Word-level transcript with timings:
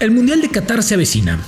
El 0.00 0.12
Mundial 0.12 0.40
de 0.40 0.48
Qatar 0.48 0.84
se 0.84 0.94
avecina. 0.94 1.40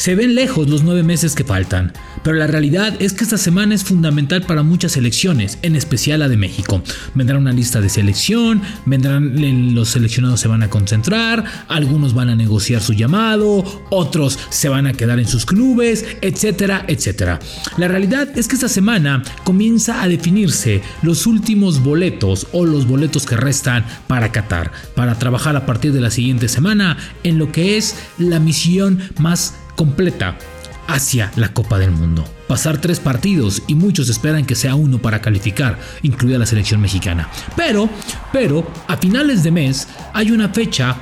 Se 0.00 0.14
ven 0.14 0.34
lejos 0.34 0.66
los 0.66 0.82
nueve 0.82 1.02
meses 1.02 1.34
que 1.34 1.44
faltan, 1.44 1.92
pero 2.24 2.38
la 2.38 2.46
realidad 2.46 2.94
es 3.00 3.12
que 3.12 3.22
esta 3.22 3.36
semana 3.36 3.74
es 3.74 3.84
fundamental 3.84 4.40
para 4.40 4.62
muchas 4.62 4.92
selecciones, 4.92 5.58
en 5.60 5.76
especial 5.76 6.20
la 6.20 6.28
de 6.30 6.38
México. 6.38 6.82
Vendrá 7.14 7.36
una 7.36 7.52
lista 7.52 7.82
de 7.82 7.90
selección, 7.90 8.62
vendrán 8.86 9.74
los 9.74 9.90
seleccionados 9.90 10.40
se 10.40 10.48
van 10.48 10.62
a 10.62 10.70
concentrar, 10.70 11.44
algunos 11.68 12.14
van 12.14 12.30
a 12.30 12.34
negociar 12.34 12.80
su 12.80 12.94
llamado, 12.94 13.62
otros 13.90 14.38
se 14.48 14.70
van 14.70 14.86
a 14.86 14.94
quedar 14.94 15.18
en 15.18 15.28
sus 15.28 15.44
clubes, 15.44 16.06
etcétera, 16.22 16.86
etcétera. 16.88 17.38
La 17.76 17.86
realidad 17.86 18.26
es 18.38 18.48
que 18.48 18.54
esta 18.54 18.70
semana 18.70 19.22
comienza 19.44 20.00
a 20.00 20.08
definirse 20.08 20.80
los 21.02 21.26
últimos 21.26 21.82
boletos 21.82 22.46
o 22.52 22.64
los 22.64 22.86
boletos 22.86 23.26
que 23.26 23.36
restan 23.36 23.84
para 24.06 24.32
Qatar, 24.32 24.72
para 24.94 25.18
trabajar 25.18 25.56
a 25.56 25.66
partir 25.66 25.92
de 25.92 26.00
la 26.00 26.10
siguiente 26.10 26.48
semana 26.48 26.96
en 27.22 27.36
lo 27.36 27.52
que 27.52 27.76
es 27.76 27.96
la 28.16 28.40
misión 28.40 28.98
más 29.18 29.59
completa 29.76 30.36
hacia 30.86 31.30
la 31.36 31.52
Copa 31.52 31.78
del 31.78 31.92
Mundo. 31.92 32.24
Pasar 32.48 32.80
tres 32.80 32.98
partidos 32.98 33.62
y 33.68 33.74
muchos 33.74 34.08
esperan 34.08 34.44
que 34.44 34.56
sea 34.56 34.74
uno 34.74 34.98
para 34.98 35.20
calificar, 35.20 35.78
incluida 36.02 36.38
la 36.38 36.46
selección 36.46 36.80
mexicana. 36.80 37.28
Pero, 37.56 37.88
pero, 38.32 38.66
a 38.88 38.96
finales 38.96 39.42
de 39.42 39.52
mes 39.52 39.88
hay 40.12 40.32
una 40.32 40.48
fecha 40.48 40.96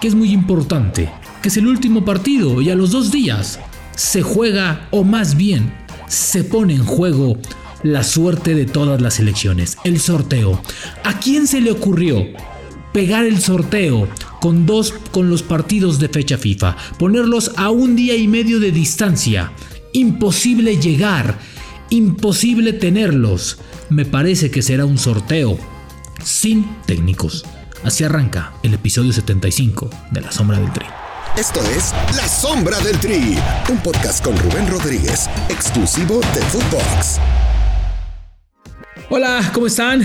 que 0.00 0.08
es 0.08 0.14
muy 0.14 0.32
importante, 0.32 1.08
que 1.40 1.48
es 1.48 1.56
el 1.56 1.68
último 1.68 2.04
partido 2.04 2.60
y 2.60 2.70
a 2.70 2.74
los 2.74 2.90
dos 2.90 3.10
días 3.10 3.60
se 3.94 4.22
juega, 4.22 4.88
o 4.90 5.04
más 5.04 5.36
bien, 5.36 5.72
se 6.08 6.44
pone 6.44 6.74
en 6.74 6.84
juego 6.84 7.38
la 7.82 8.02
suerte 8.02 8.54
de 8.54 8.64
todas 8.64 9.00
las 9.00 9.20
elecciones, 9.20 9.78
el 9.84 10.00
sorteo. 10.00 10.60
¿A 11.04 11.18
quién 11.20 11.46
se 11.46 11.60
le 11.60 11.70
ocurrió 11.70 12.26
pegar 12.92 13.24
el 13.24 13.40
sorteo 13.40 14.08
con 14.40 14.66
dos 14.66 14.94
con 15.10 15.30
los 15.30 15.42
partidos 15.42 15.98
de 15.98 16.08
fecha 16.08 16.38
FIFA, 16.38 16.76
ponerlos 16.98 17.52
a 17.56 17.70
un 17.70 17.96
día 17.96 18.16
y 18.16 18.28
medio 18.28 18.60
de 18.60 18.72
distancia. 18.72 19.52
Imposible 19.92 20.78
llegar, 20.78 21.38
imposible 21.90 22.72
tenerlos. 22.72 23.58
Me 23.90 24.04
parece 24.04 24.50
que 24.50 24.62
será 24.62 24.84
un 24.84 24.98
sorteo 24.98 25.58
sin 26.22 26.66
técnicos. 26.86 27.44
Así 27.84 28.04
arranca 28.04 28.54
el 28.62 28.74
episodio 28.74 29.12
75 29.12 29.90
de 30.10 30.20
La 30.20 30.32
Sombra 30.32 30.58
del 30.58 30.72
Tri. 30.72 30.86
Esto 31.36 31.60
es 31.70 31.92
La 32.16 32.26
Sombra 32.26 32.78
del 32.80 32.98
Tri, 32.98 33.38
un 33.70 33.78
podcast 33.78 34.24
con 34.24 34.36
Rubén 34.36 34.66
Rodríguez, 34.68 35.28
exclusivo 35.48 36.20
de 36.34 36.40
Footbox. 36.42 37.20
Hola, 39.08 39.50
¿cómo 39.54 39.68
están? 39.68 40.02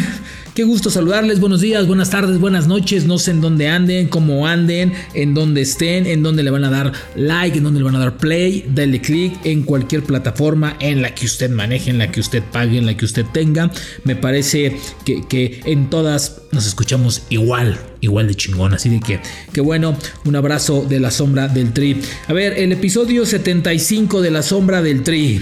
Qué 0.53 0.63
gusto 0.65 0.91
saludarles, 0.91 1.39
buenos 1.39 1.61
días, 1.61 1.87
buenas 1.87 2.11
tardes, 2.11 2.39
buenas 2.39 2.67
noches, 2.67 3.05
no 3.05 3.17
sé 3.17 3.31
en 3.31 3.41
dónde 3.41 3.69
anden, 3.69 4.07
cómo 4.07 4.45
anden, 4.45 4.93
en 5.15 5.33
dónde 5.33 5.61
estén, 5.61 6.05
en 6.05 6.21
dónde 6.21 6.43
le 6.43 6.51
van 6.51 6.63
a 6.63 6.69
dar 6.69 6.91
like, 7.15 7.57
en 7.57 7.63
dónde 7.63 7.79
le 7.79 7.85
van 7.85 7.95
a 7.95 7.99
dar 7.99 8.17
play, 8.17 8.63
dale 8.69 9.01
click 9.01 9.43
en 9.45 9.63
cualquier 9.63 10.03
plataforma 10.03 10.77
en 10.79 11.01
la 11.01 11.15
que 11.15 11.25
usted 11.25 11.49
maneje, 11.49 11.89
en 11.89 11.97
la 11.97 12.11
que 12.11 12.19
usted 12.19 12.43
pague, 12.43 12.77
en 12.77 12.85
la 12.85 12.95
que 12.95 13.03
usted 13.03 13.25
tenga. 13.33 13.71
Me 14.03 14.15
parece 14.15 14.77
que, 15.03 15.59
en 15.65 15.89
todas 15.89 16.43
nos 16.51 16.67
escuchamos 16.67 17.23
igual, 17.29 17.79
igual 18.01 18.27
de 18.27 18.35
chingón. 18.35 18.75
Así 18.75 18.89
de 18.89 18.99
que, 18.99 19.21
que 19.51 19.61
bueno, 19.61 19.97
un 20.23 20.35
abrazo 20.35 20.85
de 20.87 20.99
la 20.99 21.09
sombra 21.09 21.47
del 21.47 21.73
tri. 21.73 21.99
A 22.27 22.33
ver, 22.33 22.59
el 22.59 22.71
episodio 22.71 23.25
75 23.25 24.21
de 24.21 24.29
la 24.29 24.43
sombra 24.43 24.83
del 24.83 25.01
tri. 25.01 25.41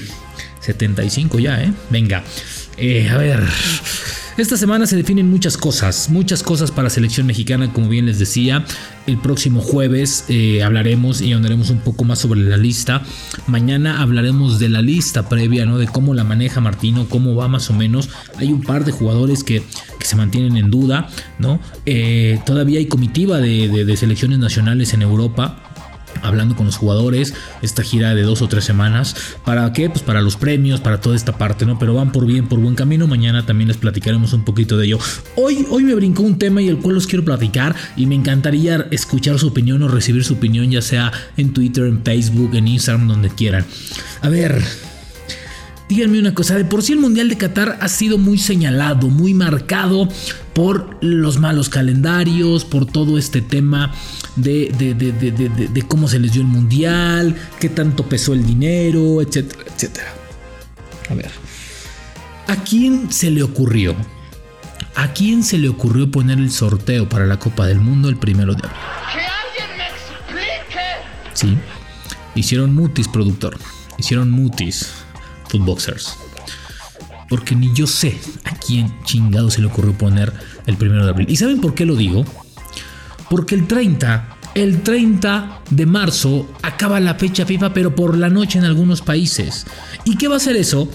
75 0.62 1.38
ya, 1.40 1.62
¿eh? 1.62 1.74
Venga. 1.90 2.24
Eh, 2.78 3.10
a 3.10 3.18
ver. 3.18 3.42
Esta 4.38 4.56
semana 4.56 4.88
se 4.88 4.96
definen 4.96 5.30
muchas 5.30 5.58
cosas, 5.58 6.10
muchas 6.10 6.42
cosas 6.42 6.72
para 6.72 6.84
la 6.84 6.90
selección 6.90 7.28
mexicana, 7.28 7.72
como 7.74 7.90
bien 7.90 8.06
les 8.06 8.18
decía. 8.18 8.66
El 9.06 9.18
próximo 9.18 9.62
jueves 9.62 10.24
eh, 10.30 10.64
hablaremos 10.64 11.22
y 11.22 11.34
ahondaremos 11.34 11.70
un 11.70 11.80
poco 11.80 12.06
más 12.06 12.20
sobre 12.20 12.40
la 12.40 12.56
lista. 12.56 13.04
Mañana 13.48 14.02
hablaremos 14.02 14.58
de 14.58 14.70
la 14.70 14.82
lista 14.82 15.28
previa, 15.28 15.66
¿no? 15.66 15.78
De 15.78 15.88
cómo 15.88 16.14
la 16.14 16.24
maneja 16.24 16.62
Martino, 16.62 17.08
cómo 17.10 17.36
va 17.36 17.50
más 17.50 17.70
o 17.70 17.74
menos. 17.74 18.10
Hay 18.38 18.54
un 18.54 18.62
par 18.62 18.86
de 18.86 18.94
jugadores 18.94 19.44
que, 19.44 19.64
se 20.00 20.16
mantienen 20.16 20.58
en 20.58 20.72
duda, 20.72 21.10
¿no? 21.38 21.60
Eh, 21.86 22.40
todavía 22.46 22.80
hay 22.80 22.88
comitiva 22.88 23.38
de 23.38 23.96
selecciones 23.98 24.40
nacionales 24.40 24.94
en 24.94 25.04
Europa 25.04 25.71
hablando 26.22 26.56
con 26.56 26.66
los 26.66 26.78
jugadores, 26.78 27.34
esta 27.62 27.84
gira 27.84 28.16
de 28.16 28.24
dos 28.24 28.42
o 28.42 28.48
tres 28.48 28.66
semanas. 28.66 29.16
¿Para 29.46 29.72
qué? 29.74 29.90
Pues 29.90 30.04
para 30.04 30.22
los 30.22 30.36
premios, 30.36 30.80
para 30.80 31.02
toda 31.02 31.16
esta 31.16 31.38
parte, 31.38 31.66
¿no? 31.66 31.80
Pero 31.80 31.94
van 31.94 32.12
por 32.12 32.26
bien, 32.26 32.48
por 32.48 32.60
buen 32.60 32.76
camino. 32.76 33.08
Mañana 33.08 33.46
también 33.46 33.68
les 33.68 33.78
platicaremos 33.78 34.34
un 34.34 34.44
poquito 34.44 34.78
de 34.78 34.88
ello. 34.88 35.00
Hoy, 35.36 35.66
hoy 35.70 35.84
me 35.84 35.96
brincó 35.96 36.24
un 36.24 36.38
tema 36.38 36.62
y 36.62 36.68
el 36.68 36.78
cual 36.78 36.96
los 36.96 37.08
quiero 37.08 37.26
platicar 37.26 37.76
y 37.96 38.06
me 38.06 38.16
encantaría 38.16 38.88
escuchar 38.92 39.40
su 39.40 39.48
opinión 39.48 39.82
o 39.84 39.88
recibir 39.88 40.24
su 40.24 40.34
opinión, 40.34 40.70
ya 40.70 40.82
sea 40.82 41.12
en 41.38 41.54
Twitter, 41.54 41.86
en 41.86 42.04
Facebook, 42.04 42.56
en 42.56 42.68
Instagram, 42.68 43.08
donde 43.08 43.30
quieran. 43.30 43.66
A 44.22 44.30
ver, 44.30 44.62
díganme 45.90 46.20
una 46.20 46.34
cosa, 46.34 46.56
de 46.56 46.66
por 46.66 46.84
sí 46.84 46.94
el 46.94 47.00
Mundial 47.00 47.30
de 47.30 47.38
Qatar 47.38 47.78
ha 47.82 47.88
sido 47.90 48.18
muy 48.18 48.38
señalado, 48.38 49.10
muy 49.10 49.34
marcado 49.34 50.08
por 50.54 50.98
los 51.02 51.40
malos 51.40 51.70
calendarios, 51.70 52.66
por 52.66 52.86
todo 52.86 53.18
este 53.18 53.42
tema 53.42 53.94
de, 54.36 54.72
de, 54.74 55.82
cómo 55.88 56.08
se 56.08 56.20
les 56.20 56.34
dio 56.34 56.42
el 56.42 56.48
Mundial, 56.48 57.36
qué 57.60 57.70
tanto 57.70 58.08
pesó 58.08 58.34
el 58.34 58.46
dinero, 58.46 59.22
etcétera, 59.22 59.64
etcétera. 59.74 60.14
A 61.10 61.14
ver, 61.14 61.32
¿a 62.48 62.56
quién 62.58 63.12
se 63.12 63.32
le 63.32 63.44
ocurrió? 63.44 63.96
¿A 64.96 65.14
quién 65.14 65.44
se 65.44 65.58
le 65.58 65.70
ocurrió 65.70 66.12
poner 66.12 66.38
el 66.38 66.52
sorteo 66.52 67.08
para 67.08 67.26
la 67.26 67.40
Copa 67.40 67.66
del 67.66 67.80
Mundo 67.80 68.10
el 68.10 68.18
primero 68.18 68.54
de 68.54 68.68
abril? 68.68 68.80
¡Que 69.14 69.22
alguien 69.22 69.78
me 69.78 69.88
explique! 69.88 70.82
Sí, 71.34 71.58
hicieron 72.36 72.76
mutis, 72.76 73.08
productor. 73.08 73.58
Hicieron 73.98 74.32
mutis 74.32 74.92
Footboxers. 75.48 76.18
Porque 77.32 77.56
ni 77.56 77.74
yo 77.74 77.88
sé 77.88 78.20
a 78.44 78.54
quién 78.58 78.94
chingado 79.06 79.50
se 79.50 79.62
le 79.62 79.68
ocurrió 79.68 79.98
poner 79.98 80.34
el 80.66 80.76
primero 80.76 81.06
de 81.06 81.12
abril. 81.12 81.28
¿Y 81.30 81.38
saben 81.38 81.62
por 81.62 81.74
qué 81.74 81.86
lo 81.86 81.96
digo? 81.96 82.26
Porque 83.30 83.56
el 83.56 83.68
30, 83.68 84.38
el 84.54 84.84
30 84.84 85.62
de 85.70 85.86
marzo 85.86 86.46
acaba 86.62 87.00
la 87.00 87.16
fecha 87.16 87.46
FIFA, 87.46 87.74
pero 87.74 87.96
por 87.96 88.18
la 88.18 88.30
noche 88.30 88.60
en 88.60 88.66
algunos 88.66 89.02
países. 89.02 89.66
¿Y 90.04 90.18
qué 90.18 90.28
va 90.28 90.36
a 90.36 90.40
ser 90.40 90.58
eso? 90.58 90.90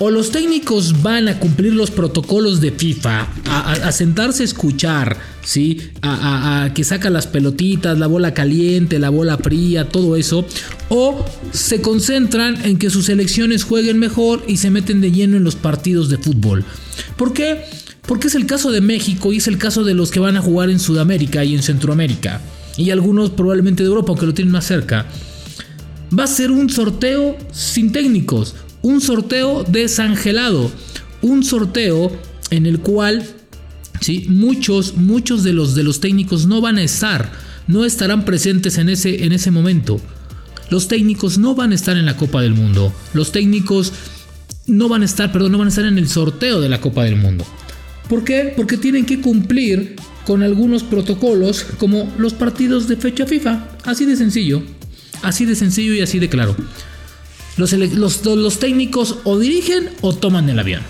O 0.00 0.10
los 0.10 0.32
técnicos 0.32 1.02
van 1.02 1.28
a 1.28 1.38
cumplir 1.38 1.72
los 1.72 1.92
protocolos 1.92 2.60
de 2.60 2.72
FIFA, 2.72 3.28
a, 3.46 3.92
sentarse 3.92 4.42
a 4.42 4.46
escuchar, 4.46 5.16
¿sí? 5.44 5.80
A, 6.02 6.70
que 6.74 6.82
saca 6.82 7.10
las 7.10 7.28
pelotitas, 7.28 7.96
la 7.96 8.08
bola 8.08 8.34
caliente, 8.34 8.98
la 8.98 9.10
bola 9.10 9.38
fría, 9.38 9.88
todo 9.88 10.16
eso. 10.16 10.46
O 10.88 11.24
se 11.52 11.80
concentran 11.80 12.64
en 12.64 12.76
que 12.76 12.90
sus 12.90 13.06
selecciones 13.06 13.62
jueguen 13.62 14.00
mejor 14.00 14.42
y 14.48 14.56
se 14.56 14.70
meten 14.70 15.00
de 15.00 15.12
lleno 15.12 15.36
en 15.36 15.44
los 15.44 15.54
partidos 15.54 16.08
de 16.08 16.18
fútbol. 16.18 16.64
¿Por 17.16 17.32
qué? 17.32 17.64
Porque 18.06 18.26
es 18.26 18.34
el 18.34 18.46
caso 18.46 18.72
de 18.72 18.80
México 18.80 19.32
y 19.32 19.36
es 19.36 19.46
el 19.46 19.58
caso 19.58 19.84
de 19.84 19.94
los 19.94 20.10
que 20.10 20.18
van 20.18 20.36
a 20.36 20.42
jugar 20.42 20.70
en 20.70 20.80
Sudamérica 20.80 21.44
y 21.44 21.54
en 21.54 21.62
Centroamérica. 21.62 22.40
Y 22.76 22.90
algunos 22.90 23.30
probablemente 23.30 23.84
de 23.84 23.90
Europa, 23.90 24.08
aunque 24.08 24.26
lo 24.26 24.34
tienen 24.34 24.52
más 24.52 24.66
cerca. 24.66 25.06
Va 26.16 26.24
a 26.24 26.28
ser 26.28 26.50
un 26.50 26.68
sorteo 26.68 27.38
sin 27.52 27.92
técnicos 27.92 28.56
un 28.84 29.00
sorteo 29.00 29.64
desangelado, 29.64 30.70
un 31.22 31.42
sorteo 31.42 32.12
en 32.50 32.66
el 32.66 32.80
cual 32.80 33.26
¿sí? 34.02 34.26
muchos, 34.28 34.96
muchos 34.96 35.42
de 35.42 35.54
los, 35.54 35.74
de 35.74 35.82
los 35.82 36.00
técnicos 36.00 36.46
no 36.46 36.60
van 36.60 36.76
a 36.76 36.82
estar, 36.82 37.32
no 37.66 37.86
estarán 37.86 38.26
presentes 38.26 38.76
en 38.76 38.90
ese, 38.90 39.24
en 39.24 39.32
ese 39.32 39.50
momento. 39.50 40.02
Los 40.68 40.86
técnicos 40.86 41.38
no 41.38 41.54
van 41.54 41.72
a 41.72 41.74
estar 41.74 41.96
en 41.96 42.04
la 42.04 42.18
Copa 42.18 42.42
del 42.42 42.52
Mundo. 42.52 42.92
Los 43.14 43.32
técnicos 43.32 43.94
no 44.66 44.90
van 44.90 45.00
a 45.00 45.06
estar, 45.06 45.32
perdón, 45.32 45.52
no 45.52 45.58
van 45.58 45.68
a 45.68 45.70
estar 45.70 45.86
en 45.86 45.96
el 45.96 46.08
sorteo 46.08 46.60
de 46.60 46.68
la 46.68 46.82
Copa 46.82 47.04
del 47.04 47.16
Mundo. 47.16 47.46
¿Por 48.10 48.22
qué? 48.22 48.52
Porque 48.54 48.76
tienen 48.76 49.06
que 49.06 49.18
cumplir 49.18 49.96
con 50.26 50.42
algunos 50.42 50.82
protocolos 50.82 51.64
como 51.78 52.12
los 52.18 52.34
partidos 52.34 52.86
de 52.86 52.96
fecha 52.96 53.24
FIFA. 53.24 53.66
Así 53.84 54.04
de 54.04 54.16
sencillo. 54.16 54.62
Así 55.22 55.46
de 55.46 55.56
sencillo 55.56 55.94
y 55.94 56.02
así 56.02 56.18
de 56.18 56.28
claro. 56.28 56.54
Los, 57.56 58.58
técnicos 58.58 59.18
o 59.24 59.38
dirigen 59.38 59.90
o 60.00 60.12
toman 60.12 60.48
el 60.48 60.58
avión. 60.58 60.82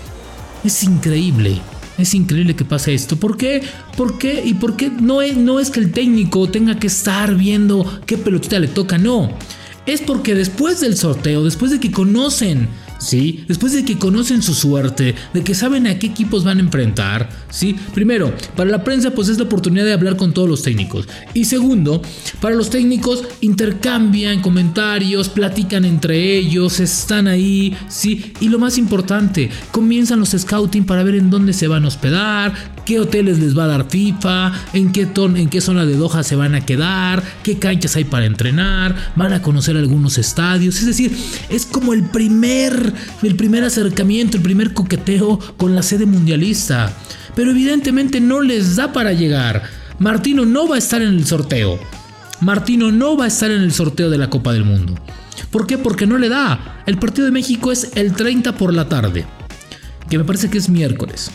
Es 0.63 0.83
increíble. 0.83 1.61
Es 1.97 2.13
increíble 2.13 2.55
que 2.55 2.65
pase 2.65 2.93
esto. 2.93 3.17
¿Por 3.17 3.37
qué? 3.37 3.61
¿Por 3.95 4.17
qué? 4.17 4.41
¿Y 4.43 4.55
por 4.55 4.75
qué 4.75 4.89
no 4.89 5.21
es, 5.21 5.37
no 5.37 5.59
es 5.59 5.69
que 5.69 5.79
el 5.79 5.91
técnico 5.91 6.49
tenga 6.49 6.77
que 6.79 6.87
estar 6.87 7.35
viendo 7.35 8.01
qué 8.05 8.17
pelotita 8.17 8.59
le 8.59 8.67
toca? 8.67 8.97
No. 8.97 9.31
Es 9.85 10.01
porque 10.01 10.33
después 10.33 10.81
del 10.81 10.97
sorteo, 10.97 11.43
después 11.43 11.71
de 11.71 11.79
que 11.79 11.91
conocen 11.91 12.67
¿sí? 12.99 13.43
Después 13.47 13.73
de 13.73 13.85
que 13.85 13.97
conocen 13.97 14.41
su 14.41 14.53
suerte, 14.53 15.15
de 15.33 15.43
que 15.43 15.55
saben 15.55 15.87
a 15.87 15.99
qué 15.99 16.07
equipos 16.07 16.43
van 16.43 16.57
a 16.57 16.61
enfrentar, 16.61 17.29
¿sí? 17.49 17.75
Primero, 17.93 18.33
para 18.55 18.69
la 18.69 18.83
prensa 18.83 19.11
pues 19.11 19.29
es 19.29 19.37
la 19.37 19.43
oportunidad 19.45 19.85
de 19.85 19.93
hablar 19.93 20.17
con 20.17 20.33
todos 20.33 20.49
los 20.49 20.63
técnicos. 20.63 21.07
Y 21.33 21.45
segundo, 21.45 22.01
para 22.41 22.55
los 22.55 22.69
técnicos 22.69 23.23
intercambian 23.41 24.41
comentarios, 24.41 25.29
platican 25.29 25.85
entre 25.85 26.37
ellos, 26.37 26.79
están 26.79 27.27
ahí, 27.27 27.75
¿sí? 27.87 28.33
Y 28.39 28.49
lo 28.49 28.59
más 28.59 28.77
importante, 28.77 29.49
comienzan 29.71 30.19
los 30.19 30.29
scouting 30.29 30.85
para 30.85 31.03
ver 31.03 31.15
en 31.15 31.29
dónde 31.29 31.53
se 31.53 31.67
van 31.67 31.85
a 31.85 31.87
hospedar, 31.87 32.53
qué 32.85 32.99
hoteles 32.99 33.39
les 33.39 33.57
va 33.57 33.65
a 33.65 33.67
dar 33.67 33.89
FIFA, 33.89 34.53
en 34.73 34.91
qué, 34.91 35.05
ton, 35.05 35.37
en 35.37 35.49
qué 35.49 35.61
zona 35.61 35.85
de 35.85 35.95
Doha 35.95 36.23
se 36.23 36.35
van 36.35 36.55
a 36.55 36.65
quedar, 36.65 37.23
qué 37.43 37.57
canchas 37.57 37.95
hay 37.95 38.03
para 38.03 38.25
entrenar, 38.25 38.95
van 39.15 39.33
a 39.33 39.41
conocer 39.41 39.77
algunos 39.77 40.17
estadios, 40.17 40.79
es 40.79 40.85
decir, 40.85 41.15
es 41.49 41.65
como 41.65 41.93
el 41.93 42.03
primer 42.09 42.84
el 43.23 43.35
primer 43.35 43.63
acercamiento, 43.63 44.37
el 44.37 44.43
primer 44.43 44.73
coqueteo 44.73 45.39
con 45.57 45.75
la 45.75 45.83
sede 45.83 46.05
mundialista. 46.05 46.93
Pero 47.35 47.51
evidentemente 47.51 48.19
no 48.21 48.41
les 48.41 48.75
da 48.75 48.93
para 48.93 49.13
llegar. 49.13 49.63
Martino 49.99 50.45
no 50.45 50.67
va 50.67 50.75
a 50.75 50.79
estar 50.79 51.01
en 51.01 51.09
el 51.09 51.25
sorteo. 51.25 51.79
Martino 52.41 52.91
no 52.91 53.17
va 53.17 53.25
a 53.25 53.27
estar 53.27 53.51
en 53.51 53.61
el 53.61 53.71
sorteo 53.71 54.09
de 54.09 54.17
la 54.17 54.29
Copa 54.29 54.53
del 54.53 54.65
Mundo. 54.65 54.95
¿Por 55.51 55.67
qué? 55.67 55.77
Porque 55.77 56.07
no 56.07 56.17
le 56.17 56.29
da. 56.29 56.83
El 56.85 56.97
partido 56.97 57.25
de 57.25 57.31
México 57.31 57.71
es 57.71 57.91
el 57.95 58.13
30 58.13 58.57
por 58.57 58.73
la 58.73 58.89
tarde. 58.89 59.25
Que 60.09 60.17
me 60.17 60.23
parece 60.23 60.49
que 60.49 60.57
es 60.57 60.69
miércoles. 60.69 61.31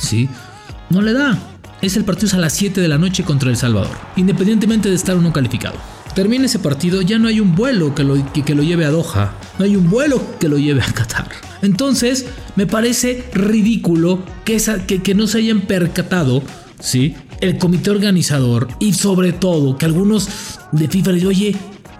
¿Sí? 0.00 0.28
No 0.90 1.02
le 1.02 1.12
da. 1.12 1.38
Es 1.82 1.96
el 1.96 2.04
partido 2.04 2.36
a 2.36 2.40
las 2.40 2.54
7 2.54 2.80
de 2.80 2.88
la 2.88 2.98
noche 2.98 3.24
contra 3.24 3.50
El 3.50 3.56
Salvador. 3.56 3.96
Independientemente 4.16 4.88
de 4.88 4.94
estar 4.94 5.16
uno 5.16 5.32
calificado 5.32 5.76
termina 6.18 6.46
ese 6.46 6.58
partido, 6.58 7.00
ya 7.00 7.16
no 7.16 7.28
hay 7.28 7.38
un 7.38 7.54
vuelo 7.54 7.94
que 7.94 8.02
lo, 8.02 8.16
que, 8.32 8.52
lo 8.56 8.64
lleve 8.64 8.84
a 8.84 8.90
Doha, 8.90 9.36
no 9.56 9.64
hay 9.64 9.76
un 9.76 9.88
vuelo 9.88 10.20
que 10.40 10.48
lo 10.48 10.58
lleve 10.58 10.82
a 10.82 10.92
Qatar. 10.92 11.28
Entonces, 11.62 12.26
me 12.56 12.66
parece 12.66 13.24
ridículo 13.32 14.24
que, 14.44 14.60
que, 15.00 15.14
no 15.14 15.28
se 15.28 15.38
hayan 15.38 15.60
percatado, 15.60 16.42
¿sí? 16.80 17.14
El 17.40 17.56
comité 17.58 17.90
organizador 17.90 18.66
y 18.80 18.94
sobre 18.94 19.32
todo 19.32 19.78
que 19.78 19.84
algunos 19.84 20.28
de 20.72 20.88
FIFA 20.88 21.12
les 21.12 21.24
oye, 21.24 21.56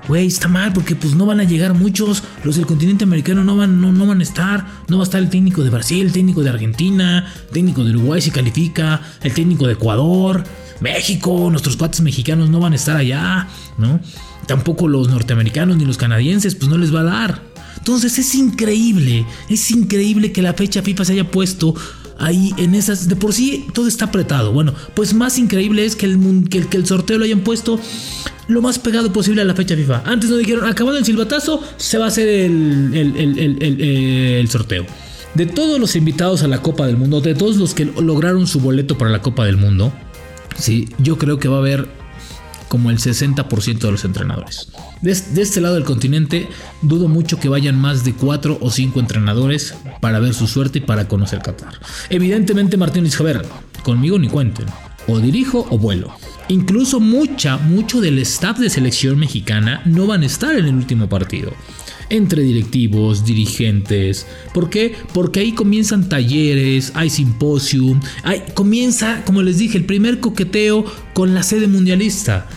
güey, 0.08 0.26
está 0.26 0.48
mal 0.48 0.72
porque 0.72 0.96
pues 0.96 1.14
no 1.14 1.24
van 1.24 1.38
a 1.38 1.44
llegar 1.44 1.74
muchos, 1.74 2.24
los 2.42 2.56
del 2.56 2.66
continente 2.66 3.04
americano 3.04 3.44
no 3.44 3.56
van, 3.56 3.80
no, 3.80 3.92
no, 3.92 4.04
van 4.04 4.18
a 4.18 4.24
estar, 4.24 4.66
no 4.88 4.96
va 4.96 5.04
a 5.04 5.06
estar 5.06 5.22
el 5.22 5.30
técnico 5.30 5.62
de 5.62 5.70
Brasil, 5.70 6.06
el 6.06 6.12
técnico 6.12 6.42
de 6.42 6.50
Argentina, 6.50 7.32
el 7.46 7.52
técnico 7.52 7.84
de 7.84 7.90
Uruguay 7.90 8.20
si 8.20 8.32
califica, 8.32 9.00
el 9.22 9.32
técnico 9.32 9.68
de 9.68 9.74
Ecuador, 9.74 10.42
México, 10.80 11.48
nuestros 11.50 11.76
patos 11.76 12.00
mexicanos 12.00 12.50
no 12.50 12.60
van 12.60 12.72
a 12.72 12.76
estar 12.76 12.96
allá, 12.96 13.48
¿no? 13.76 14.00
Tampoco 14.46 14.88
los 14.88 15.08
norteamericanos 15.08 15.76
ni 15.76 15.84
los 15.84 15.96
canadienses, 15.96 16.54
pues 16.54 16.70
no 16.70 16.78
les 16.78 16.94
va 16.94 17.00
a 17.00 17.04
dar. 17.04 17.42
Entonces 17.76 18.18
es 18.18 18.34
increíble, 18.34 19.26
es 19.48 19.70
increíble 19.70 20.32
que 20.32 20.42
la 20.42 20.54
fecha 20.54 20.82
FIFA 20.82 21.04
se 21.04 21.12
haya 21.14 21.30
puesto 21.30 21.74
ahí 22.18 22.52
en 22.56 22.74
esas. 22.74 23.08
De 23.08 23.16
por 23.16 23.32
sí 23.32 23.66
todo 23.72 23.88
está 23.88 24.06
apretado. 24.06 24.52
Bueno, 24.52 24.74
pues 24.94 25.14
más 25.14 25.38
increíble 25.38 25.84
es 25.84 25.96
que 25.96 26.06
el, 26.06 26.48
que 26.48 26.76
el, 26.76 26.86
sorteo 26.86 27.18
lo 27.18 27.24
hayan 27.24 27.40
puesto 27.40 27.80
lo 28.48 28.62
más 28.62 28.78
pegado 28.78 29.12
posible 29.12 29.42
a 29.42 29.44
la 29.44 29.54
fecha 29.54 29.76
FIFA. 29.76 30.02
Antes 30.04 30.30
nos 30.30 30.38
dijeron, 30.38 30.66
acabando 30.66 30.98
el 30.98 31.04
silbatazo, 31.04 31.62
se 31.76 31.98
va 31.98 32.06
a 32.06 32.08
hacer 32.08 32.28
el, 32.28 32.94
el 32.96 34.48
sorteo. 34.48 34.86
De 35.34 35.46
todos 35.46 35.78
los 35.78 35.94
invitados 35.94 36.42
a 36.42 36.48
la 36.48 36.62
Copa 36.62 36.86
del 36.86 36.96
Mundo, 36.96 37.20
de 37.20 37.34
todos 37.34 37.56
los 37.56 37.74
que 37.74 37.84
lograron 37.84 38.46
su 38.46 38.60
boleto 38.60 38.96
para 38.96 39.10
la 39.10 39.20
Copa 39.20 39.44
del 39.44 39.58
Mundo, 39.58 39.92
¿sí? 40.58 40.88
yo 40.98 41.18
creo 41.18 41.38
que 41.38 41.48
va 41.48 41.56
a 41.56 41.60
haber 41.60 41.88
como 42.68 42.90
el 42.90 42.98
60% 42.98 43.78
de 43.78 43.90
los 43.90 44.04
entrenadores. 44.04 44.68
De, 45.00 45.12
este 45.12 45.60
lado 45.60 45.74
del 45.74 45.84
continente, 45.84 46.48
dudo 46.82 47.08
mucho 47.08 47.40
que 47.40 47.48
vayan 47.48 47.80
más 47.80 48.04
de 48.04 48.12
4 48.12 48.58
o 48.60 48.70
5 48.70 49.00
entrenadores 49.00 49.74
para 50.00 50.18
ver 50.18 50.34
su 50.34 50.46
suerte 50.46 50.78
y 50.78 50.82
para 50.82 51.08
conocer 51.08 51.40
Qatar. 51.40 51.74
Evidentemente, 52.10 52.76
Martín 52.76 53.08
ver, 53.20 53.44
conmigo 53.82 54.18
ni 54.18 54.28
cuenten. 54.28 54.66
O 55.08 55.18
dirijo 55.18 55.66
o 55.70 55.78
vuelo. 55.78 56.12
Incluso 56.48 57.00
mucha, 57.00 57.56
mucho 57.56 58.00
del 58.00 58.18
staff 58.20 58.58
de 58.58 58.70
selección 58.70 59.18
mexicana 59.18 59.82
no 59.84 60.06
van 60.06 60.22
a 60.22 60.26
estar 60.26 60.54
en 60.54 60.66
el 60.66 60.74
último 60.74 61.08
partido 61.08 61.52
entre 62.10 62.42
directivos, 62.42 63.24
dirigentes. 63.24 64.26
¿Por 64.54 64.70
qué? 64.70 64.94
Porque 65.12 65.40
ahí 65.40 65.52
comienzan 65.52 66.08
talleres, 66.08 66.92
hay 66.94 67.10
simposium, 67.10 68.00
hay, 68.22 68.42
comienza, 68.54 69.22
como 69.24 69.42
les 69.42 69.58
dije, 69.58 69.78
el 69.78 69.84
primer 69.84 70.20
coqueteo 70.20 70.84
con 71.12 71.34
la 71.34 71.42
sede 71.42 71.66
mundialista. 71.66 72.48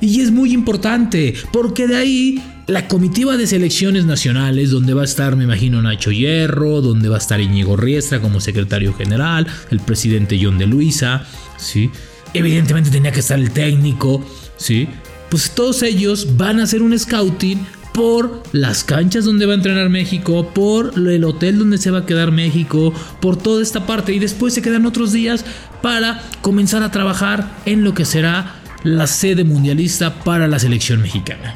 Y 0.00 0.20
es 0.20 0.30
muy 0.30 0.52
importante, 0.52 1.34
porque 1.52 1.86
de 1.86 1.96
ahí 1.96 2.42
la 2.66 2.86
comitiva 2.86 3.36
de 3.36 3.46
selecciones 3.46 4.04
nacionales, 4.04 4.70
donde 4.70 4.94
va 4.94 5.02
a 5.02 5.04
estar, 5.04 5.36
me 5.36 5.44
imagino, 5.44 5.82
Nacho 5.82 6.12
Hierro, 6.12 6.80
donde 6.80 7.08
va 7.08 7.16
a 7.16 7.18
estar 7.18 7.40
Íñigo 7.40 7.76
Riestra 7.76 8.20
como 8.20 8.40
secretario 8.40 8.94
general, 8.94 9.46
el 9.70 9.80
presidente 9.80 10.38
John 10.40 10.58
de 10.58 10.66
Luisa, 10.66 11.24
¿sí? 11.56 11.90
Evidentemente 12.34 12.90
tenía 12.90 13.12
que 13.12 13.20
estar 13.20 13.38
el 13.38 13.50
técnico, 13.50 14.24
¿sí? 14.56 14.88
Pues 15.28 15.50
todos 15.50 15.82
ellos 15.82 16.36
van 16.36 16.60
a 16.60 16.64
hacer 16.64 16.82
un 16.82 16.96
scouting 16.98 17.66
por 17.92 18.42
las 18.52 18.84
canchas 18.84 19.24
donde 19.24 19.44
va 19.44 19.52
a 19.52 19.56
entrenar 19.56 19.90
México, 19.90 20.50
por 20.54 20.94
el 20.96 21.24
hotel 21.24 21.58
donde 21.58 21.78
se 21.78 21.90
va 21.90 22.00
a 22.00 22.06
quedar 22.06 22.30
México, 22.30 22.94
por 23.20 23.36
toda 23.36 23.62
esta 23.62 23.86
parte 23.86 24.14
y 24.14 24.18
después 24.18 24.54
se 24.54 24.62
quedan 24.62 24.86
otros 24.86 25.12
días 25.12 25.44
para 25.82 26.22
comenzar 26.40 26.82
a 26.82 26.90
trabajar 26.90 27.58
en 27.66 27.84
lo 27.84 27.92
que 27.92 28.04
será 28.04 28.54
la 28.84 29.06
sede 29.06 29.44
mundialista 29.44 30.22
para 30.24 30.48
la 30.48 30.58
selección 30.58 31.02
mexicana. 31.02 31.54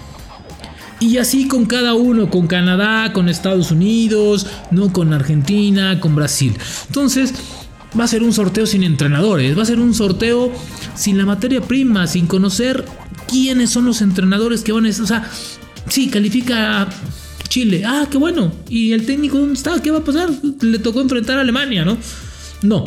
Y 1.00 1.18
así 1.18 1.46
con 1.46 1.66
cada 1.66 1.94
uno, 1.94 2.30
con 2.30 2.46
Canadá, 2.46 3.12
con 3.12 3.28
Estados 3.28 3.70
Unidos, 3.70 4.46
no 4.70 4.92
con 4.92 5.12
Argentina, 5.12 6.00
con 6.00 6.14
Brasil. 6.14 6.56
Entonces, 6.86 7.34
va 7.98 8.04
a 8.04 8.08
ser 8.08 8.22
un 8.22 8.32
sorteo 8.32 8.66
sin 8.66 8.82
entrenadores, 8.82 9.56
va 9.56 9.62
a 9.62 9.66
ser 9.66 9.78
un 9.78 9.94
sorteo 9.94 10.52
sin 10.94 11.18
la 11.18 11.26
materia 11.26 11.60
prima, 11.60 12.06
sin 12.06 12.26
conocer 12.26 12.84
quiénes 13.28 13.70
son 13.70 13.84
los 13.84 14.00
entrenadores 14.00 14.62
que 14.62 14.72
van 14.72 14.86
a... 14.86 14.88
O 14.88 15.06
sea, 15.06 15.30
Sí, 15.88 16.08
califica 16.08 16.88
Chile. 17.48 17.82
Ah, 17.86 18.06
qué 18.10 18.18
bueno. 18.18 18.52
¿Y 18.68 18.92
el 18.92 19.06
técnico 19.06 19.38
dónde 19.38 19.54
está? 19.54 19.80
¿Qué 19.80 19.90
va 19.90 19.98
a 19.98 20.04
pasar? 20.04 20.30
Le 20.60 20.78
tocó 20.78 21.00
enfrentar 21.00 21.38
a 21.38 21.42
Alemania, 21.42 21.84
¿no? 21.84 21.96
No, 22.62 22.84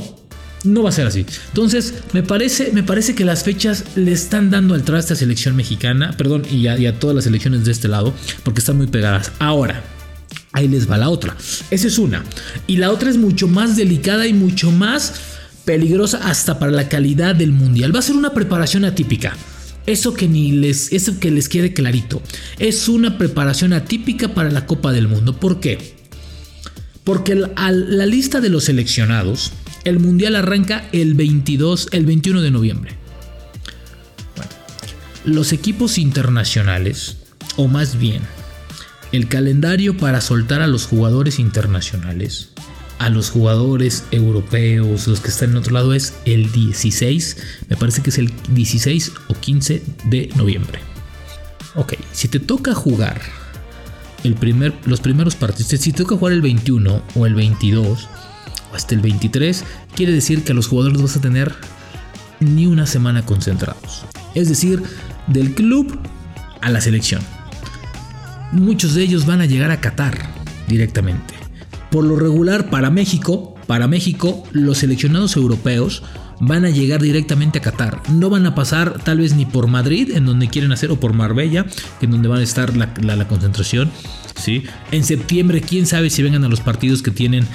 no 0.64 0.84
va 0.84 0.90
a 0.90 0.92
ser 0.92 1.08
así. 1.08 1.26
Entonces, 1.50 1.94
me 2.14 2.24
parece, 2.24 2.72
me 2.74 2.84
parece 2.84 3.16
que 3.16 3.26
las 3.26 3.44
fechas 3.44 3.86
le 3.96 4.12
están 4.12 4.50
dando 4.50 4.74
al 4.74 4.84
traste 4.84 5.14
a 5.14 5.16
selección 5.16 5.56
mexicana, 5.56 6.16
perdón, 6.18 6.44
y 6.50 6.68
a, 6.68 7.00
todas 7.00 7.16
las 7.16 7.26
selecciones 7.26 7.66
de 7.66 7.72
este 7.72 7.88
lado, 7.88 8.14
porque 8.44 8.60
están 8.60 8.78
muy 8.78 8.88
pegadas. 8.88 9.32
Ahora, 9.40 9.84
ahí 10.52 10.68
les 10.68 10.90
va 10.90 10.98
la 10.98 11.10
otra. 11.10 11.36
Esa 11.72 11.88
es 11.88 11.98
una. 11.98 12.24
Y 12.68 12.78
la 12.78 12.92
otra 12.92 13.10
es 13.10 13.18
mucho 13.18 13.48
más 13.48 13.76
delicada 13.76 14.28
y 14.28 14.34
mucho 14.34 14.72
más 14.72 15.14
peligrosa 15.66 16.20
hasta 16.24 16.60
para 16.60 16.72
la 16.72 16.90
calidad 16.90 17.36
del 17.36 17.52
mundial. 17.52 17.96
Va 17.96 18.00
a 18.00 18.04
ser 18.04 18.16
una 18.16 18.34
preparación 18.34 18.86
atípica. 18.86 19.36
Eso 19.86 20.14
que 20.14 20.28
ni 20.28 20.52
les, 20.52 20.92
eso 20.92 21.20
que 21.20 21.32
les 21.32 21.50
quede 21.50 21.74
clarito. 21.74 22.22
Es 22.60 22.90
una 22.90 23.18
preparación 23.18 23.74
atípica 23.74 24.34
para 24.34 24.52
la 24.52 24.66
Copa 24.66 24.92
del 24.92 25.08
Mundo. 25.08 25.40
¿Por 25.40 25.60
qué? 25.60 25.98
Porque 27.04 27.34
la 27.34 28.06
lista 28.06 28.40
de 28.40 28.50
los 28.50 28.66
seleccionados, 28.66 29.52
el 29.84 30.00
mundial 30.00 30.36
arranca 30.36 30.88
el 30.92 31.14
22, 31.14 31.90
el 31.92 32.06
21 32.06 32.42
de 32.42 32.52
noviembre. 32.52 32.96
los 35.26 35.52
equipos 35.52 35.98
internacionales, 35.98 37.18
o 37.56 37.68
más 37.68 38.00
bien, 38.00 38.22
el 39.12 39.27
calendario 39.27 39.98
para 39.98 40.22
soltar 40.22 40.62
a 40.62 40.68
los 40.68 40.86
jugadores 40.88 41.39
internacionales 41.39 42.50
a 43.00 43.10
los 43.10 43.30
jugadores 43.32 44.03
europeos, 44.12 45.08
los 45.08 45.22
que 45.22 45.30
están 45.30 45.51
en 45.51 45.58
otro 45.58 45.74
lado, 45.74 45.94
es 45.94 46.13
el 46.25 46.51
16, 46.51 47.38
me 47.70 47.77
parece 47.77 48.03
que 48.03 48.10
es 48.10 48.18
el 48.18 48.32
16 48.50 49.13
o 49.30 49.34
15 49.34 49.82
de 50.06 50.30
noviembre. 50.36 50.80
Ok, 51.75 51.94
si 52.12 52.27
te 52.27 52.39
toca 52.39 52.74
jugar 52.74 53.22
el 54.25 54.36
primer, 54.36 54.74
los 54.86 55.00
primeros 55.00 55.36
partidos, 55.36 55.70
si 55.70 55.94
te 55.94 56.03
toca 56.03 56.18
jugar 56.18 56.34
el 56.34 56.42
21 56.42 57.01
o 57.15 57.25
el 57.25 57.36
22 57.36 58.10
hasta 58.74 58.96
el 58.96 59.02
23, 59.02 59.64
quiere 59.96 60.14
decir 60.14 60.44
que 60.44 60.52
a 60.52 60.56
los 60.56 60.68
jugadores 60.68 61.02
vas 61.02 61.16
a 61.16 61.22
tener 61.22 61.54
ni 62.40 62.66
una 62.66 62.86
semana 62.86 63.26
concentrados. 63.26 64.06
Es 64.36 64.50
decir, 64.50 64.84
del 65.28 65.54
club 65.54 66.00
a 66.62 66.70
la 66.70 66.82
selección. 66.82 67.22
Muchos 68.52 68.96
de 68.96 69.04
ellos 69.04 69.26
van 69.26 69.42
a 69.42 69.46
llegar 69.46 69.72
a 69.72 69.80
Qatar 69.80 70.18
directamente. 70.68 71.36
Por 71.92 72.04
lo 72.04 72.16
regular, 72.16 72.70
para 72.70 72.90
México, 72.90 73.56
para 73.68 73.88
México, 73.88 74.44
los 74.52 74.80
seleccionados 74.80 75.36
europeos 75.36 76.04
van 76.40 76.66
a 76.66 76.70
llegar 76.70 77.02
directamente 77.02 77.60
a 77.60 77.62
Qatar. 77.62 78.02
No 78.10 78.30
van 78.30 78.46
a 78.46 78.56
pasar 78.56 79.00
tal 79.04 79.20
vez 79.20 79.36
ni 79.36 79.46
por 79.46 79.68
Madrid, 79.68 80.12
en 80.16 80.26
donde 80.26 80.48
quieren 80.48 80.72
hacer, 80.72 80.92
o 80.92 81.00
por 81.00 81.14
Marbella, 81.14 81.66
en 82.02 82.12
donde 82.12 82.28
van 82.28 82.40
a 82.40 82.44
estar 82.44 82.76
la, 82.76 83.28
concentración. 83.28 83.92
¿sí? 84.36 84.64
En 84.92 85.04
septiembre, 85.04 85.62
quién 85.62 85.86
sabe 85.86 86.10
si 86.10 86.24
vengan 86.24 86.44
a 86.44 86.48
los 86.48 86.62
partidos 86.62 87.02
que 87.02 87.12
tienen 87.12 87.46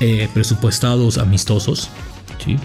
eh, 0.00 0.28
presupuestados 0.32 1.18
amistosos. 1.18 1.90
¿sí? 2.44 2.56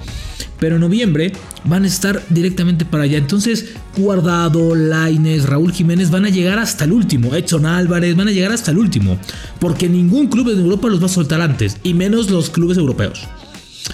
Pero 0.59 0.75
en 0.75 0.81
noviembre 0.81 1.31
van 1.63 1.85
a 1.85 1.87
estar 1.87 2.21
directamente 2.29 2.85
para 2.85 3.03
allá. 3.03 3.17
Entonces, 3.17 3.73
Guardado, 3.97 4.75
Laines, 4.75 5.45
Raúl 5.45 5.71
Jiménez 5.71 6.11
van 6.11 6.25
a 6.25 6.29
llegar 6.29 6.59
hasta 6.59 6.83
el 6.83 6.91
último. 6.91 7.33
Edson 7.33 7.65
Álvarez 7.65 8.15
van 8.15 8.27
a 8.27 8.31
llegar 8.31 8.51
hasta 8.51 8.71
el 8.71 8.77
último. 8.77 9.17
Porque 9.59 9.87
ningún 9.87 10.27
club 10.27 10.49
en 10.49 10.59
Europa 10.59 10.89
los 10.89 11.01
va 11.01 11.05
a 11.05 11.09
soltar 11.09 11.41
antes. 11.41 11.77
Y 11.83 11.93
menos 11.93 12.29
los 12.29 12.49
clubes 12.49 12.77
europeos. 12.77 13.27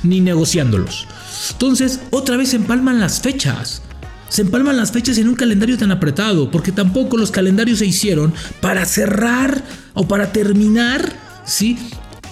Ni 0.03 0.21
negociándolos. 0.21 1.07
Entonces, 1.51 2.01
otra 2.09 2.35
vez 2.35 2.49
se 2.49 2.55
empalman 2.55 2.99
las 2.99 3.21
fechas. 3.21 3.83
Se 4.27 4.41
empalman 4.41 4.75
las 4.75 4.91
fechas 4.91 5.19
en 5.19 5.29
un 5.29 5.35
calendario 5.35 5.77
tan 5.77 5.91
apretado. 5.91 6.49
Porque 6.49 6.71
tampoco 6.71 7.17
los 7.17 7.29
calendarios 7.29 7.79
se 7.79 7.85
hicieron 7.85 8.33
para 8.59 8.85
cerrar 8.85 9.63
o 9.93 10.07
para 10.07 10.31
terminar, 10.31 11.13
¿sí? 11.45 11.77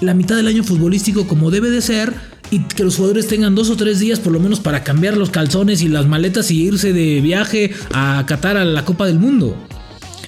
La 0.03 0.13
mitad 0.13 0.35
del 0.35 0.47
año 0.47 0.65
futbolístico 0.65 1.27
como 1.27 1.49
debe 1.49 1.69
de 1.69 1.81
ser 1.81 2.13
y 2.51 2.59
que 2.59 2.83
los 2.83 2.97
jugadores 2.97 3.25
tengan 3.25 3.55
dos 3.55 3.69
o 3.69 3.77
tres 3.77 3.99
días 3.99 4.19
por 4.19 4.33
lo 4.33 4.39
menos 4.41 4.59
para 4.59 4.83
cambiar 4.83 5.15
los 5.15 5.29
calzones 5.29 5.81
y 5.81 5.87
las 5.87 6.07
maletas 6.07 6.51
y 6.51 6.61
irse 6.61 6.91
de 6.91 7.21
viaje 7.21 7.71
a 7.93 8.25
Qatar 8.27 8.57
a 8.57 8.65
la 8.65 8.83
Copa 8.83 9.07
del 9.07 9.17
Mundo. 9.17 9.55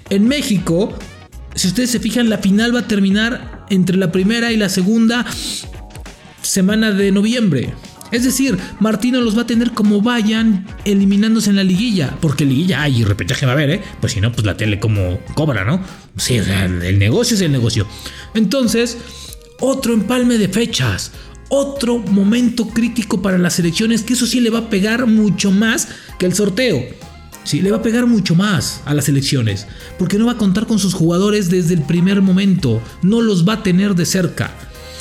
En 0.09 0.29
México, 0.29 0.97
si 1.55 1.67
ustedes 1.67 1.91
se 1.91 1.99
fijan, 1.99 2.29
la 2.29 2.37
final 2.37 2.73
va 2.73 2.79
a 2.79 2.87
terminar 2.87 3.65
entre 3.69 3.97
la 3.97 4.13
primera 4.13 4.53
y 4.53 4.57
la 4.57 4.69
segunda 4.69 5.25
semana 6.41 6.91
de 6.93 7.11
noviembre. 7.11 7.73
Es 8.13 8.23
decir, 8.23 8.57
Martino 8.79 9.19
los 9.19 9.37
va 9.37 9.41
a 9.41 9.47
tener 9.47 9.71
como 9.71 9.99
vayan 9.99 10.65
eliminándose 10.85 11.49
en 11.49 11.57
la 11.57 11.65
liguilla. 11.65 12.15
Porque 12.21 12.45
liguilla 12.45 12.81
hay 12.81 13.01
y 13.01 13.03
repechaje 13.03 13.45
va 13.45 13.51
a 13.51 13.55
haber, 13.55 13.71
¿eh? 13.71 13.81
Pues 13.99 14.13
si 14.13 14.21
no, 14.21 14.31
pues 14.31 14.45
la 14.45 14.55
tele 14.55 14.79
como 14.79 15.19
cobra, 15.33 15.65
¿no? 15.65 15.83
Sí, 16.15 16.35
el 16.35 16.97
negocio 16.97 17.35
es 17.35 17.41
el 17.41 17.51
negocio. 17.51 17.85
Entonces, 18.35 18.97
otro 19.59 19.93
empalme 19.93 20.37
de 20.37 20.47
fechas 20.47 21.11
otro 21.49 21.99
momento 21.99 22.67
crítico 22.67 23.21
para 23.21 23.37
las 23.37 23.59
elecciones, 23.59 24.03
que 24.03 24.13
eso 24.13 24.25
sí 24.25 24.39
le 24.39 24.49
va 24.49 24.59
a 24.59 24.69
pegar 24.69 25.07
mucho 25.07 25.51
más 25.51 25.87
que 26.17 26.25
el 26.25 26.33
sorteo. 26.33 26.83
Sí, 27.43 27.61
le 27.61 27.69
va 27.69 27.77
a 27.77 27.83
pegar 27.83 28.07
mucho 28.07 28.33
más 28.33 28.81
a 28.85 28.95
las 28.95 29.07
elecciones, 29.07 29.67
porque 29.99 30.17
no 30.17 30.25
va 30.25 30.33
a 30.33 30.37
contar 30.37 30.65
con 30.65 30.79
sus 30.79 30.95
jugadores 30.95 31.49
desde 31.49 31.75
el 31.75 31.83
primer 31.83 32.21
momento, 32.21 32.81
no 33.03 33.21
los 33.21 33.47
va 33.47 33.53
a 33.53 33.63
tener 33.63 33.93
de 33.93 34.05
cerca. 34.05 34.51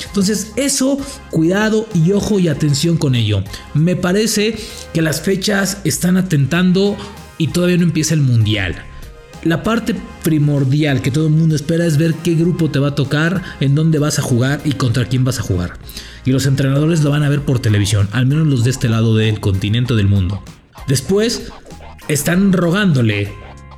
Entonces, 0.05 0.51
eso, 0.55 0.99
cuidado 1.31 1.87
y 1.95 2.11
ojo 2.11 2.39
y 2.39 2.47
atención 2.47 2.97
con 2.97 3.15
ello. 3.15 3.43
Me 3.73 3.95
parece 3.95 4.55
que 4.93 5.01
las 5.01 5.21
fechas 5.21 5.79
están 5.83 6.17
atentando 6.17 6.95
y 7.39 7.47
todavía 7.47 7.77
no 7.77 7.83
empieza 7.83 8.13
el 8.13 8.21
mundial. 8.21 8.75
La 9.45 9.63
parte 9.63 9.95
primordial 10.23 11.01
que 11.01 11.11
todo 11.11 11.27
el 11.27 11.33
mundo 11.33 11.55
espera 11.55 11.85
es 11.85 11.97
ver 11.97 12.13
qué 12.15 12.35
grupo 12.35 12.69
te 12.69 12.79
va 12.79 12.89
a 12.89 12.95
tocar, 12.95 13.41
en 13.61 13.75
dónde 13.75 13.99
vas 13.99 14.19
a 14.19 14.21
jugar 14.21 14.59
y 14.65 14.73
contra 14.73 15.05
quién 15.05 15.23
vas 15.23 15.39
a 15.39 15.43
jugar 15.43 15.79
y 16.25 16.31
los 16.31 16.45
entrenadores 16.47 17.01
lo 17.03 17.11
van 17.11 17.23
a 17.23 17.29
ver 17.29 17.41
por 17.41 17.59
televisión, 17.59 18.09
al 18.11 18.25
menos 18.25 18.47
los 18.47 18.63
de 18.63 18.71
este 18.71 18.89
lado 18.89 19.15
del 19.15 19.39
continente 19.39 19.93
del 19.93 20.07
mundo. 20.07 20.43
Después, 20.87 21.51
están 22.07 22.51
rogándole 22.51 23.31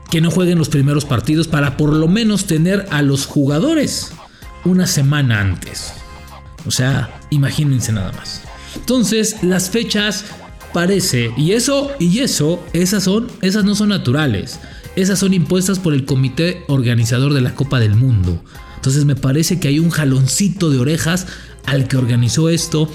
que 0.09 0.21
no 0.21 0.31
jueguen 0.31 0.57
los 0.57 0.69
primeros 0.69 1.05
partidos 1.05 1.47
para 1.47 1.75
por 1.75 1.93
lo 1.93 2.07
menos 2.07 2.45
tener 2.45 2.85
a 2.89 3.01
los 3.01 3.25
jugadores 3.25 4.13
una 4.63 4.87
semana 4.87 5.41
antes. 5.41 5.93
O 6.65 6.71
sea, 6.71 7.19
imagínense 7.29 7.91
nada 7.91 8.13
más. 8.13 8.41
Entonces, 8.75 9.43
las 9.43 9.69
fechas 9.69 10.25
parece 10.73 11.31
y 11.37 11.51
eso 11.51 11.91
y 11.99 12.19
eso, 12.19 12.63
esas 12.73 13.03
son 13.03 13.27
esas 13.41 13.65
no 13.65 13.75
son 13.75 13.89
naturales. 13.89 14.59
Esas 14.97 15.19
son 15.19 15.35
impuestas 15.35 15.77
por 15.77 15.93
el 15.93 16.05
comité 16.05 16.63
organizador 16.67 17.35
de 17.35 17.41
la 17.41 17.53
Copa 17.53 17.79
del 17.79 17.93
Mundo. 17.93 18.43
Entonces 18.77 19.05
me 19.05 19.15
parece 19.15 19.59
que 19.59 19.67
hay 19.67 19.77
un 19.77 19.91
jaloncito 19.91 20.71
de 20.71 20.79
orejas 20.79 21.27
al 21.67 21.87
que 21.87 21.97
organizó 21.97 22.49
esto, 22.49 22.89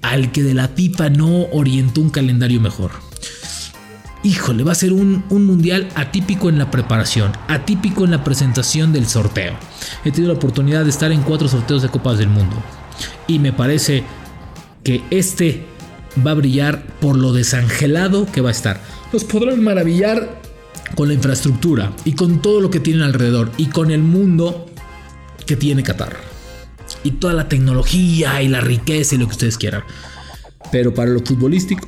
al 0.00 0.30
que 0.30 0.44
de 0.44 0.54
la 0.54 0.76
pipa 0.76 1.10
no 1.10 1.46
orientó 1.50 2.02
un 2.02 2.10
calendario 2.10 2.60
mejor. 2.60 2.92
Híjole, 4.22 4.62
va 4.62 4.70
a 4.70 4.76
ser 4.76 4.92
un, 4.92 5.24
mundial 5.28 5.88
atípico 5.96 6.48
en 6.48 6.56
la 6.56 6.70
preparación, 6.70 7.32
atípico 7.48 8.04
en 8.04 8.12
la 8.12 8.22
presentación 8.22 8.92
del 8.92 9.08
sorteo. 9.08 9.54
He 10.04 10.12
tenido 10.12 10.32
la 10.32 10.38
oportunidad 10.38 10.84
de 10.84 10.90
estar 10.90 11.10
en 11.10 11.22
cuatro 11.22 11.48
sorteos 11.48 11.82
de 11.82 11.88
Copas 11.88 12.18
del 12.18 12.28
Mundo. 12.28 12.62
Y 13.26 13.40
me 13.40 13.52
parece 13.52 14.04
que 14.84 15.02
este 15.10 15.66
va 16.24 16.30
a 16.30 16.34
brillar 16.34 16.86
por 17.00 17.16
lo 17.16 17.32
desangelado 17.32 18.26
que 18.30 18.40
va 18.40 18.50
a 18.50 18.52
estar. 18.52 18.80
Nos 19.12 19.24
podrán 19.24 19.64
maravillar 19.64 20.39
con 20.94 21.08
la 21.08 21.14
infraestructura 21.14 21.92
y 22.04 22.12
con 22.12 22.42
todo 22.42 22.60
lo 22.60 22.70
que 22.70 22.80
tienen 22.80 23.02
alrededor 23.02 23.50
y 23.56 23.66
con 23.66 23.90
el 23.90 24.02
mundo 24.02 24.66
que 25.46 25.56
tiene 25.56 25.82
Qatar 25.82 26.16
y 27.02 27.12
toda 27.12 27.34
la 27.34 27.48
tecnología 27.48 28.42
y 28.42 28.48
la 28.48 28.60
riqueza 28.60 29.14
y 29.14 29.18
lo 29.18 29.26
que 29.26 29.32
ustedes 29.32 29.58
quieran. 29.58 29.84
Pero 30.70 30.94
para 30.94 31.10
lo 31.10 31.20
futbolístico, 31.20 31.86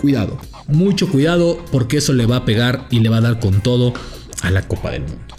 cuidado, 0.00 0.38
mucho 0.68 1.08
cuidado 1.08 1.64
porque 1.70 1.98
eso 1.98 2.12
le 2.12 2.26
va 2.26 2.36
a 2.36 2.44
pegar 2.44 2.86
y 2.90 3.00
le 3.00 3.08
va 3.08 3.18
a 3.18 3.22
dar 3.22 3.40
con 3.40 3.60
todo 3.62 3.92
a 4.42 4.50
la 4.50 4.66
Copa 4.66 4.90
del 4.90 5.02
Mundo. 5.02 5.34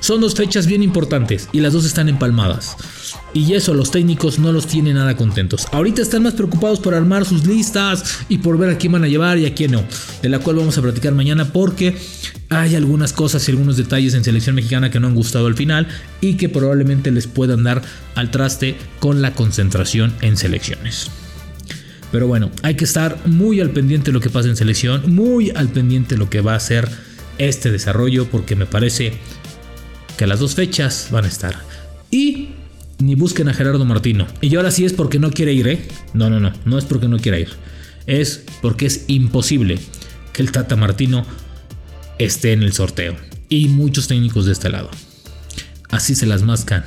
Son 0.00 0.20
dos 0.20 0.34
fechas 0.34 0.66
bien 0.66 0.82
importantes 0.82 1.48
y 1.52 1.60
las 1.60 1.72
dos 1.72 1.84
están 1.84 2.08
empalmadas. 2.08 2.76
Y 3.34 3.52
eso 3.52 3.74
los 3.74 3.90
técnicos 3.90 4.38
no 4.38 4.52
los 4.52 4.66
tienen 4.66 4.94
nada 4.94 5.16
contentos. 5.16 5.66
Ahorita 5.72 6.00
están 6.00 6.22
más 6.22 6.34
preocupados 6.34 6.80
por 6.80 6.94
armar 6.94 7.24
sus 7.24 7.46
listas 7.46 8.20
y 8.28 8.38
por 8.38 8.56
ver 8.56 8.70
a 8.70 8.78
quién 8.78 8.92
van 8.92 9.04
a 9.04 9.08
llevar 9.08 9.38
y 9.38 9.46
a 9.46 9.54
quién 9.54 9.72
no. 9.72 9.84
De 10.22 10.28
la 10.28 10.38
cual 10.38 10.56
vamos 10.56 10.78
a 10.78 10.82
platicar 10.82 11.12
mañana 11.12 11.52
porque 11.52 11.96
hay 12.48 12.74
algunas 12.74 13.12
cosas 13.12 13.46
y 13.46 13.50
algunos 13.50 13.76
detalles 13.76 14.14
en 14.14 14.24
selección 14.24 14.56
mexicana 14.56 14.90
que 14.90 15.00
no 15.00 15.08
han 15.08 15.14
gustado 15.14 15.46
al 15.46 15.54
final 15.54 15.88
y 16.20 16.34
que 16.34 16.48
probablemente 16.48 17.10
les 17.10 17.26
puedan 17.26 17.64
dar 17.64 17.82
al 18.14 18.30
traste 18.30 18.76
con 19.00 19.20
la 19.20 19.34
concentración 19.34 20.14
en 20.22 20.36
selecciones. 20.36 21.10
Pero 22.12 22.28
bueno, 22.28 22.50
hay 22.62 22.76
que 22.76 22.84
estar 22.84 23.18
muy 23.26 23.60
al 23.60 23.70
pendiente 23.70 24.06
de 24.06 24.12
lo 24.12 24.20
que 24.20 24.30
pasa 24.30 24.48
en 24.48 24.56
selección, 24.56 25.14
muy 25.14 25.50
al 25.50 25.68
pendiente 25.68 26.14
de 26.14 26.18
lo 26.18 26.30
que 26.30 26.40
va 26.40 26.54
a 26.54 26.60
ser 26.60 26.88
este 27.38 27.70
desarrollo 27.70 28.26
porque 28.30 28.56
me 28.56 28.66
parece 28.66 29.12
que 30.16 30.26
las 30.26 30.40
dos 30.40 30.54
fechas 30.54 31.08
van 31.10 31.24
a 31.24 31.28
estar. 31.28 31.56
Y 32.10 32.50
ni 32.98 33.14
busquen 33.14 33.48
a 33.48 33.54
Gerardo 33.54 33.84
Martino. 33.84 34.26
Y 34.40 34.54
ahora 34.56 34.70
sí 34.70 34.84
es 34.84 34.92
porque 34.92 35.18
no 35.18 35.30
quiere 35.30 35.52
ir, 35.52 35.68
¿eh? 35.68 35.88
No, 36.14 36.30
no, 36.30 36.40
no, 36.40 36.52
no 36.64 36.78
es 36.78 36.84
porque 36.84 37.08
no 37.08 37.18
quiera 37.18 37.38
ir. 37.38 37.50
Es 38.06 38.44
porque 38.62 38.86
es 38.86 39.04
imposible 39.08 39.78
que 40.32 40.42
el 40.42 40.52
Tata 40.52 40.76
Martino 40.76 41.24
esté 42.18 42.52
en 42.52 42.62
el 42.62 42.72
sorteo. 42.72 43.16
Y 43.48 43.68
muchos 43.68 44.08
técnicos 44.08 44.46
de 44.46 44.52
este 44.52 44.70
lado. 44.70 44.90
Así 45.90 46.14
se 46.14 46.26
las 46.26 46.42
mascan 46.42 46.84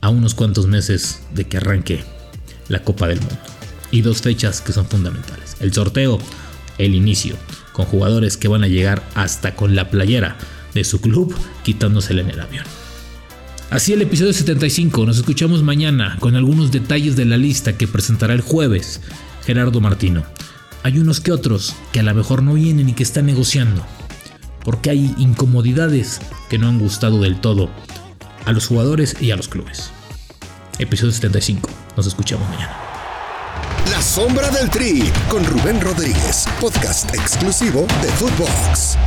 a 0.00 0.08
unos 0.08 0.34
cuantos 0.34 0.66
meses 0.66 1.20
de 1.34 1.46
que 1.46 1.58
arranque 1.58 2.02
la 2.68 2.82
Copa 2.82 3.06
del 3.08 3.20
Mundo. 3.20 3.38
Y 3.90 4.02
dos 4.02 4.22
fechas 4.22 4.60
que 4.60 4.72
son 4.72 4.86
fundamentales. 4.86 5.56
El 5.60 5.72
sorteo, 5.72 6.18
el 6.78 6.94
inicio, 6.94 7.36
con 7.72 7.84
jugadores 7.86 8.36
que 8.36 8.48
van 8.48 8.64
a 8.64 8.68
llegar 8.68 9.02
hasta 9.14 9.54
con 9.54 9.74
la 9.74 9.90
playera 9.90 10.36
de 10.74 10.84
su 10.84 11.00
club 11.00 11.34
quitándosela 11.64 12.22
en 12.22 12.30
el 12.30 12.40
avión. 12.40 12.64
Así 13.70 13.92
el 13.92 14.02
episodio 14.02 14.32
75, 14.32 15.06
nos 15.06 15.18
escuchamos 15.18 15.62
mañana 15.62 16.16
con 16.18 16.34
algunos 16.34 16.72
detalles 16.72 17.14
de 17.14 17.24
la 17.24 17.36
lista 17.36 17.78
que 17.78 17.86
presentará 17.86 18.34
el 18.34 18.40
jueves 18.40 19.00
Gerardo 19.44 19.80
Martino. 19.80 20.24
Hay 20.82 20.98
unos 20.98 21.20
que 21.20 21.30
otros 21.30 21.76
que 21.92 22.00
a 22.00 22.02
lo 22.02 22.12
mejor 22.12 22.42
no 22.42 22.54
vienen 22.54 22.88
y 22.88 22.94
que 22.94 23.04
están 23.04 23.26
negociando, 23.26 23.86
porque 24.64 24.90
hay 24.90 25.14
incomodidades 25.18 26.20
que 26.48 26.58
no 26.58 26.66
han 26.66 26.80
gustado 26.80 27.20
del 27.20 27.40
todo 27.40 27.70
a 28.44 28.50
los 28.50 28.66
jugadores 28.66 29.14
y 29.20 29.30
a 29.30 29.36
los 29.36 29.46
clubes. 29.46 29.92
Episodio 30.80 31.12
75, 31.12 31.70
nos 31.96 32.08
escuchamos 32.08 32.48
mañana. 32.48 32.76
La 33.88 34.02
sombra 34.02 34.50
del 34.50 34.68
tri 34.68 35.04
con 35.28 35.44
Rubén 35.44 35.80
Rodríguez, 35.80 36.44
podcast 36.60 37.14
exclusivo 37.14 37.86
de 38.02 38.08
Footbox. 38.08 38.98